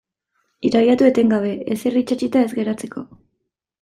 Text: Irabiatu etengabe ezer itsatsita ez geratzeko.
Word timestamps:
Irabiatu 0.69 1.07
etengabe 1.09 1.51
ezer 1.75 1.99
itsatsita 2.01 2.43
ez 2.47 2.51
geratzeko. 2.61 3.05